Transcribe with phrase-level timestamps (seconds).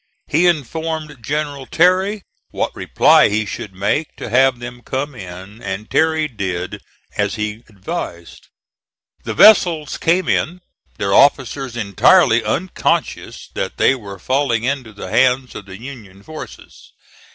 [0.25, 5.91] He informed General Terry what reply he should make to have them come in, and
[5.91, 6.81] Terry did
[7.17, 8.47] as he advised.
[9.25, 10.61] The vessels came in,
[10.97, 16.93] their officers entirely unconscious that they were falling into the hands of the Union forces.